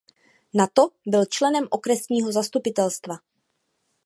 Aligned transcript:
Nato 0.53 0.89
byl 1.05 1.25
členem 1.25 1.67
okresního 1.71 2.31
zastupitelstva. 2.31 3.15